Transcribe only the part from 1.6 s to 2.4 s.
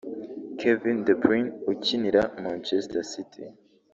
ukinira